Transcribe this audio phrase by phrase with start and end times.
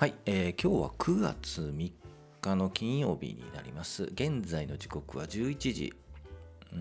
[0.00, 1.92] はい、えー、今日は9月3
[2.40, 4.04] 日の金曜日になります。
[4.04, 5.92] 現在の時刻は11時、
[6.72, 6.78] ん、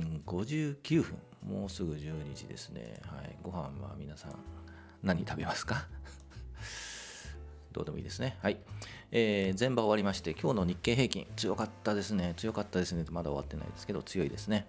[0.00, 1.18] ん、59分。
[1.46, 2.98] もうすぐ12時ですね。
[3.04, 4.30] はい、ご飯は皆さん
[5.02, 5.86] 何食べますか？
[7.72, 8.38] どうでもいいですね。
[8.40, 8.56] はい。
[9.10, 12.32] えー、全場終わりまして、今日の日経平均、強かったですね。
[12.38, 13.04] 強かったですね。
[13.10, 14.66] まだ終わってないですけど、強いですね。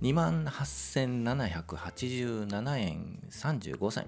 [0.00, 4.06] 28,787円35銭。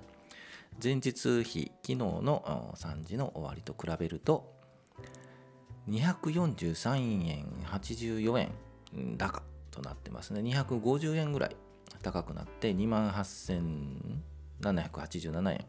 [0.81, 4.55] 前日比、昨日の3時の終わりと比べると、
[5.89, 8.53] 243円84円
[9.17, 10.41] 高となってますね。
[10.41, 11.57] 250円ぐらい
[12.03, 15.67] 高くなって2万8787円。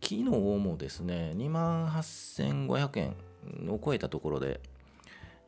[0.00, 3.16] 昨日もですね、2万8500円
[3.70, 4.60] を超えたところで、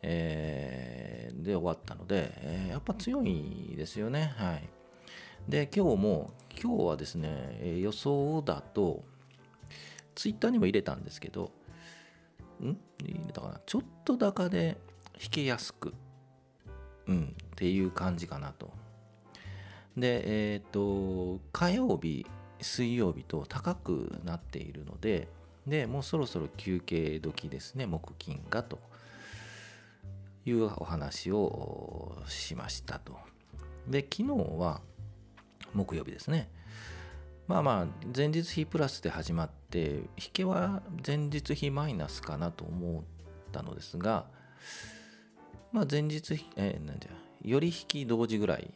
[0.02, 4.34] えー、で終わったので、えー、やっぱ強いですよね。
[4.36, 4.68] はい。
[5.48, 9.04] で、今日も、今日はですね、予想だと、
[10.14, 11.52] ツイッターにも入れたんですけど、
[12.60, 12.76] ん？
[13.00, 13.60] 入れたかな？
[13.64, 14.76] ちょっと高で
[15.22, 15.94] 引けやすく、
[17.06, 18.70] うん、っていう感じかなと。
[19.96, 22.26] で、えっ、ー、と、火曜日、
[22.60, 25.28] 水曜日と高くなっているので、
[25.66, 28.80] で、もうそろそろ休憩時ですね、木金がと
[30.44, 33.16] いうお話をしましたと。
[33.86, 34.80] で、昨日は、
[35.74, 36.50] 木曜日ですね。
[37.46, 43.02] まあまあ、前日比プラスで始まって、引けは前日比マイナスかなと思っ
[43.52, 44.26] たのですが、
[45.72, 48.70] まあ前日比、えー、なんじゃ、より引き同時ぐらい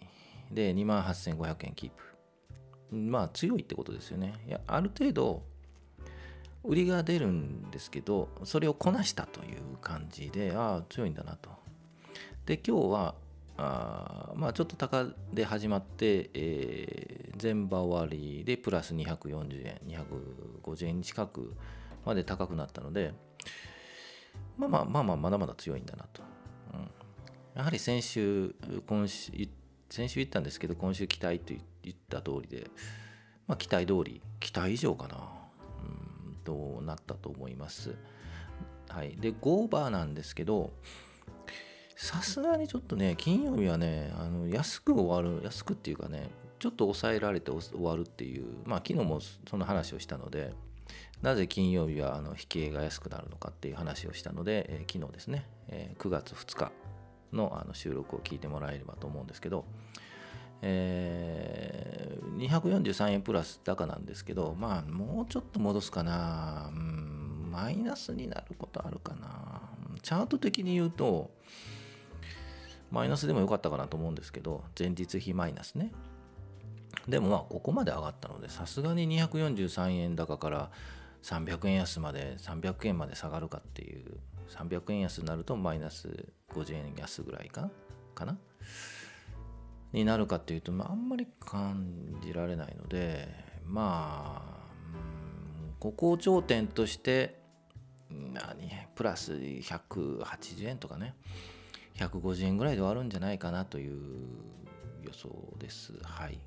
[0.51, 2.97] で28,500円キープ。
[2.97, 4.35] まあ強いってことですよね。
[4.49, 5.43] いや、ある程度、
[6.65, 11.51] 売りが出るんですけど、それをこなしたという感じで、ああ、強いんだなと。
[12.47, 13.15] で、今日は
[13.59, 21.55] あまあ、ちょっと高で始まって、えー、全場終わりでプラス240円250円近く
[22.05, 23.13] まで高くなったので
[24.57, 26.23] まあまあまあまあまだまだ強いんだなと、
[26.75, 26.91] うん、
[27.55, 28.55] やはり先週
[28.87, 29.31] 今週
[29.91, 31.53] 先週言ったんですけど今週期待と
[31.83, 32.71] 言った通りで、
[33.47, 35.19] まあ、期待通り期待以上かな、
[35.85, 37.95] うん、となったと思います。
[38.89, 39.17] はい。
[39.19, 40.71] で5オーバーなんですけど
[42.03, 50.53] さすがにちょっとね、金曜日はね、あの安く終わる、安くっていうかね、ちょっと抑えられて終わるっていう、まあ昨日もその話をしたので、
[51.23, 56.73] なぜ金曜日はあの引き絵が安くなるのかっていう話をしたので、えー、昨日ですね、えー、9月2日
[57.33, 59.65] のあの収録を聞いてもらえればと思うんですけど、
[60.61, 69.63] えー、243円プラス高なんですけど、まあもうちょっと戻すかな、うん、マイナスになることあるかな。
[70.03, 71.31] チャート的に言うと、
[72.93, 75.91] マイナスでもよかったかなと思うんですけど、前日比マイナスね。
[77.09, 80.71] でもまあ、ここまで上がったので、さすがに243円高から
[81.23, 84.19] 300円安まで、300円まで下がるかっていう、
[84.51, 87.71] 300円安になるとマイナス50円安ぐらいか
[88.15, 88.37] かな？
[89.93, 93.27] になるかっていうと、まあ、あんまり感じられないので、
[93.65, 94.63] まあ、
[95.81, 97.41] ここを頂点として、
[98.11, 98.71] 何？
[98.95, 101.15] プラス180円とかね、
[101.97, 104.01] 150円ぐらいで終わるんじゃないかなという
[105.03, 105.93] 予想です。
[106.03, 106.39] はい。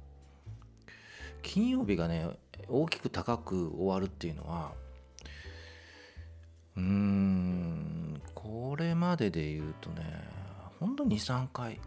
[1.41, 2.27] 金曜日がね、
[2.67, 4.73] 大きく高く終わるっていうのは、
[6.75, 10.27] うーん、これまでで言うとね、
[10.79, 11.79] ほんと2、3回。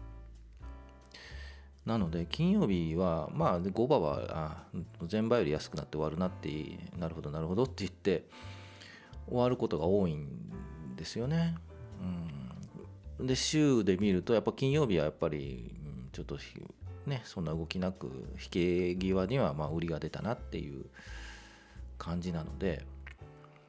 [1.85, 4.63] なので、金曜日は、まあ、5場は、あ
[5.11, 6.49] 前場より安くなって終わるなって、
[6.97, 8.27] なるほど、なるほどって言って、
[9.27, 10.27] 終わることが多いん
[10.95, 11.55] ですよね。
[12.01, 12.48] うん
[13.19, 15.75] で週で見るとやっぱ金曜日はやっぱり
[16.13, 16.37] ちょっと
[17.05, 18.07] ねそんな動きなく
[18.41, 20.85] 引け際にはまあ売りが出たなっていう
[21.97, 22.85] 感じなので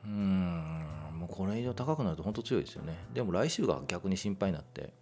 [0.05, 0.85] うん
[1.15, 2.97] もうこれ以上高くなると本当強いですよね。
[3.13, 4.95] でも来週が逆に心配になって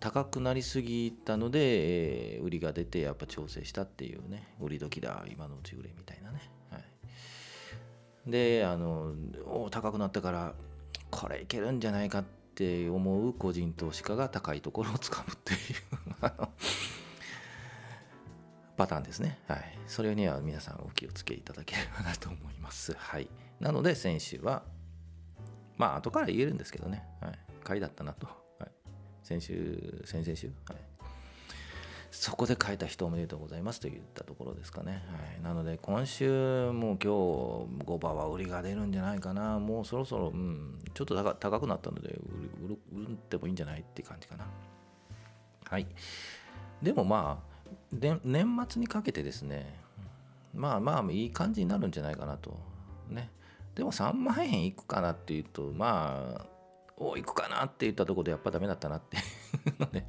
[0.00, 9.12] 高くなりすぎたので、えー、売りが出てやっぱ調整したっていうね売り時だ今のうち売れみたいなね、はい、であの
[9.46, 10.54] お高くなったから
[11.10, 15.58] これいけるんじゃないかってって思う個人投資家が高いところをつかむっていう
[18.76, 19.38] パターンですね。
[19.46, 19.78] はい。
[19.86, 22.94] それには皆さんお気をつけいただければなと思います。
[22.98, 23.28] はい。
[23.60, 24.64] なので先週は、
[25.76, 28.26] まあ後から言えるんですけどね、はい、買いだったなと。
[28.58, 28.70] はい、
[29.22, 30.76] 先週、先々週、はい、
[32.20, 35.04] そこで変えた人おめでとうございますと言ったところですかね。
[35.06, 37.06] はい、なので今週もう今日
[37.86, 39.60] 5番は売りが出るんじゃないかな。
[39.60, 42.08] もうそろそろ、うん、ちょっと高くなったので
[42.60, 44.48] 売る売ってもいいんじゃないって感じかな。
[45.64, 45.86] はい。
[46.82, 49.78] でもまあ、で年末にかけてですね、
[50.52, 52.58] まあまあいい感じになるんじゃないかなと。
[53.08, 53.30] ね。
[53.76, 56.46] でも3万円いくかなっていうとまあ
[56.96, 60.04] おおいくかなって言ったところでやっぱダメだったなっていうので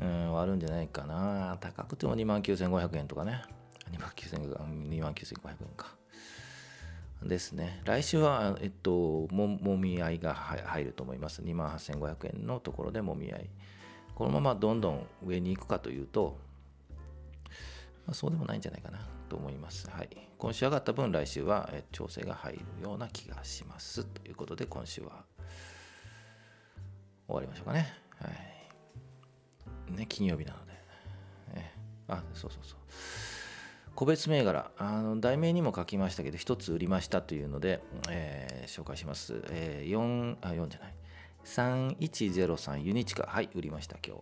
[0.00, 1.58] うんあるんじゃないかな。
[1.60, 3.42] 高くても2万9500円とかね。
[3.92, 5.94] 2万9500万9500円か。
[7.22, 7.82] ですね。
[7.84, 11.42] 来週はえっとももみ合いが入ると思います。
[11.42, 13.50] 2万8500円のところでもみ合い。
[14.14, 16.38] このままどんどん上に行くかというと、
[18.06, 18.98] まあ、そうでもないんじゃないかな
[19.28, 19.88] と思います。
[19.90, 24.04] はい、今週上がった分来週は調整が入るような気がします。
[24.04, 25.24] ということで今週は
[27.26, 27.92] 終わりましょうかね。
[28.18, 28.59] はい。
[29.96, 30.72] ね、金曜日なので。
[31.54, 31.74] ね、
[32.08, 32.78] あ、そうそうそう。
[33.94, 39.42] 個別銘柄、あの題名にも書きましたけど、1つ売りましたというので、えー、紹介します。
[39.50, 40.94] えー、4、あ、4じゃない。
[41.44, 43.24] 3103ユニチカ。
[43.24, 44.20] はい、売りました、今日。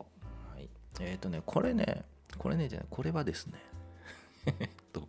[0.56, 0.68] はい、
[1.00, 2.04] えっ、ー、とね、これね、
[2.38, 3.54] これねじゃない、これはですね、
[4.46, 5.08] え っと、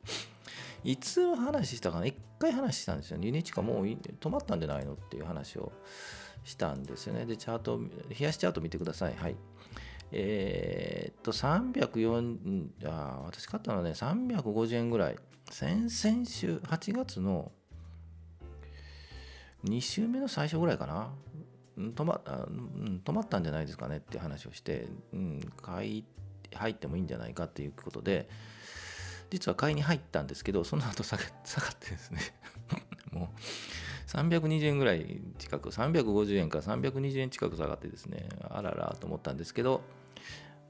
[0.84, 4.94] いつ話したかな、1回話したんですよ、ねユニチカもう止まったんじゃないの？
[4.94, 5.72] っていう話を
[6.44, 7.26] したんですよね。
[7.26, 9.16] で、チャート、冷やしチャート見てください。
[9.16, 9.36] はい。
[10.12, 15.18] えー、っと、304、あ私買ったのはね、350円ぐらい。
[15.52, 17.52] 先々週、8月の
[19.66, 21.14] 2週目の最初ぐらいかな。
[21.78, 26.06] 止ま止まったんじゃないですかねって話をして、うん、買い
[26.54, 28.28] 入ってもいいんじゃないかっていうことで、
[29.30, 31.28] 実は買いに入ったんですけど、その後下がっ
[31.80, 32.22] てですね
[33.12, 33.28] もう
[34.10, 39.82] 320円ぐらい近く、350円から320円近く下がってですね、あららと思ったんですけど、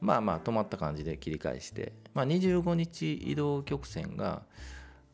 [0.01, 4.43] まあまあ止まった感じで切り返して、まあ、25日移動曲線が、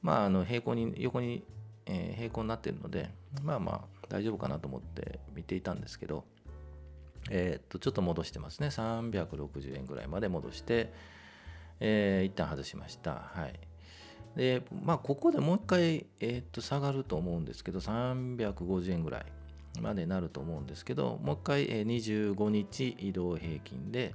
[0.01, 1.43] まあ、あの平行に、横に、
[1.85, 3.11] えー、平行になってるので、
[3.43, 6.23] まあまあ大丈夫かなと思って見ていたんですけど、
[7.29, 8.67] えー、っと、ちょっと戻してますね。
[8.67, 10.91] 360円ぐらいまで戻して、
[11.79, 13.11] えー、一旦外しました。
[13.11, 13.59] はい。
[14.35, 19.25] で、まあ、ここでもう一回、えー、っと下がると思うんですけど、350円ぐらい
[19.81, 24.13] までなると思うんですけど、もう一回、えー、25日移動平均で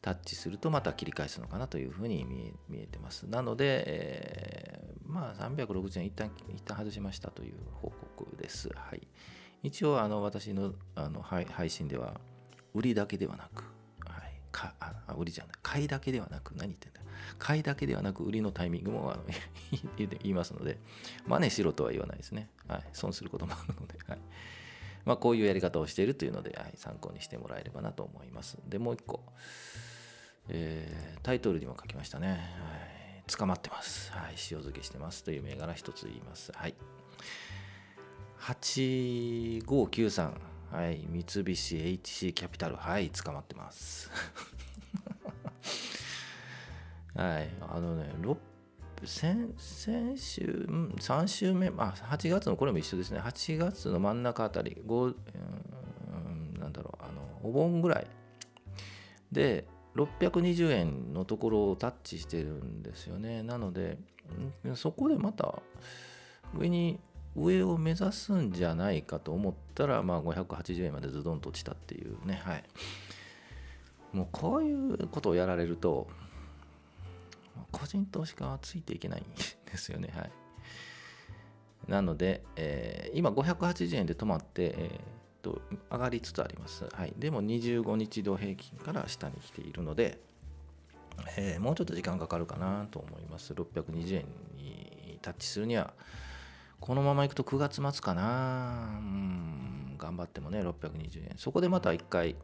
[0.00, 2.24] タッチするとまた切り返すのかなというふうに
[2.68, 3.22] 見えてます。
[3.28, 8.68] なので、えー、まあ、360円一旦一旦外しましたという報告です。
[8.74, 9.06] はい、
[9.62, 12.20] 一応、の私のあの配信では、
[12.74, 13.62] 売りだけではなく、
[14.06, 17.01] はい、かあ売りじゃない、買いだけではなく、何言ってんだ
[17.38, 19.16] 買いだけではなく売りのタイミングも
[19.96, 20.78] 言いますので、
[21.26, 22.48] 真似しろとは言わないですね。
[22.68, 24.18] はい、損することもあるので、はい
[25.04, 28.58] まあ、こういうやり方をしているというので、はい、参考にしてもらえればなと思います。
[28.66, 29.24] で、もう一個、
[30.48, 32.28] えー、タイトルにも書きましたね。
[32.28, 32.40] はい、
[33.26, 34.12] 捕まってます。
[34.12, 36.52] はい、塩漬けしてますという銘柄一つ言います。
[36.54, 36.74] はい。
[38.40, 40.32] 8593。
[40.72, 42.76] はい、三菱 HC キャピタル。
[42.76, 44.10] はい、捕まってます。
[47.14, 48.10] はい、あのね、
[49.04, 50.66] 先先週、
[50.98, 55.14] 3週目、まあ、8月のこれも一緒ですね、8月の真ん中あたり、うん、
[56.58, 58.06] なんだろう、あのお盆ぐらい
[59.30, 59.66] で、
[59.96, 63.42] 620円のところをタッチしてるんですよね。
[63.42, 63.98] なので、
[64.74, 65.60] そこでまた
[66.56, 66.98] 上に
[67.36, 72.64] 上を目指すんじゃないかと思ったら、まあ、580円までズドンと落ちたっていうね、はい。
[74.12, 76.08] もうこういうことをやられると、
[77.72, 79.24] 個人投資家はついていけないん
[79.66, 80.12] ですよね。
[80.14, 80.30] はい。
[81.88, 85.60] なので、えー、今580円で止まって、えー、
[85.90, 86.84] 上がりつつあります。
[86.92, 87.12] はい。
[87.18, 90.20] でも25日同平均から下に来ているので、
[91.36, 93.52] えー、もうちょっと時間かかるかなと思います。
[93.52, 94.24] 620円
[94.56, 95.92] にタッチするには、
[96.80, 98.98] このままいくと9月末かな。
[98.98, 101.34] うん、頑張ってもね、620円。
[101.36, 102.36] そこでまた1回、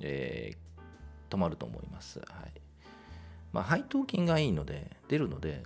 [0.00, 2.20] えー、止まると思います。
[2.20, 2.63] はい。
[3.54, 5.62] まあ、配当金がいいので、出るので、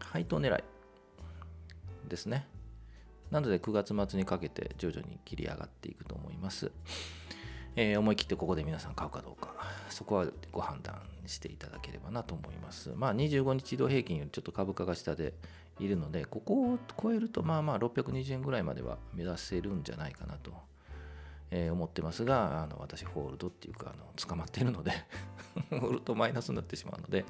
[0.00, 0.64] 配当狙い
[2.08, 2.46] ですね。
[3.30, 6.72] なので9月末にかけて徐々に切り上がっていくと思います。
[7.74, 9.54] えー、思い切ってここで皆さん買うかどうか、
[9.90, 12.94] そこはご判断していただければなと思います。
[12.96, 15.34] まあ25日移動平均よりちょっと株価が下で
[15.78, 20.54] いるので、ここを超えるとまあまあ620円ぐらいまでは目指せるんじゃないかなと
[21.50, 24.92] えー、思ってますがあの私ホールドっていうかあの捕まっているので
[25.70, 27.24] ホールドマイナスになってしまうので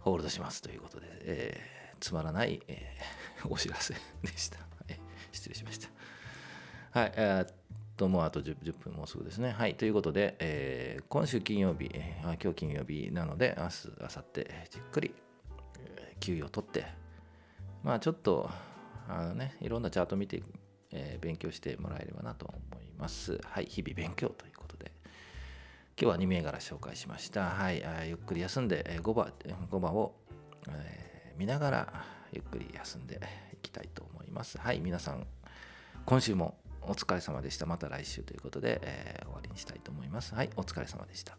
[0.00, 4.98] ホールドしますということで、えー、つまらない、えー、お知らせでした、はい、
[5.32, 5.88] 失礼しました。
[6.98, 7.52] はいえー、
[7.96, 9.50] ともうあと 10, 10, 分もうすぐですね。
[9.50, 15.14] はいということで、えー、今週金曜日、えー、今日金曜日なので明日明後日じっくり、
[15.78, 16.84] えー、給与を取って
[17.82, 18.50] まあちょっと
[19.08, 20.42] あのねいろんなチャート見て
[20.92, 23.40] えー、勉強してもらえればなと思います。
[23.44, 24.92] はい、日々勉強ということで。
[26.00, 27.50] 今日は2銘柄紹介しました。
[27.50, 29.32] はい、ゆっくり休んで、えー、5, 番
[29.70, 30.14] 5番を、
[30.68, 33.20] えー、見ながらゆっくり休んで
[33.52, 34.22] いきたいと思います。
[34.32, 34.58] ます。
[34.58, 35.26] はい、皆さん、
[36.04, 37.66] 今週もお疲れ様でした。
[37.66, 40.34] また来週ということで、えー、終わりにしたいと思います。
[40.34, 41.36] はい、お疲れ様でした。